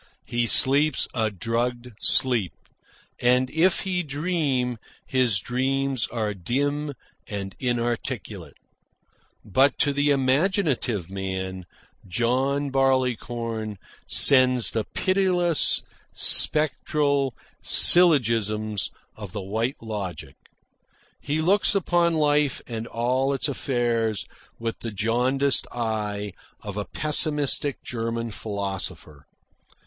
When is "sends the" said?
14.07-14.85